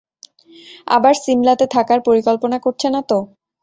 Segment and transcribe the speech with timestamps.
[0.87, 3.17] আবার সিমলাতে থাকার, পরিকল্পনা করছে না তো?